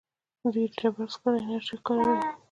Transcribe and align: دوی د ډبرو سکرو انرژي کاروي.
دوی 0.53 0.65
د 0.71 0.73
ډبرو 0.81 1.13
سکرو 1.13 1.37
انرژي 1.41 1.77
کاروي. 1.87 2.19